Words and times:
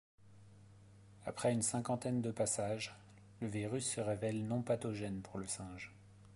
Après 1.27 1.53
une 1.53 1.61
cinquantaine 1.61 2.21
de 2.23 2.31
passages, 2.31 2.95
le 3.39 3.47
virus 3.49 3.85
se 3.87 4.01
révèle 4.01 4.47
non 4.47 4.63
pathogène 4.63 5.21
pour 5.21 5.37
le 5.37 5.45
singe. 5.45 5.91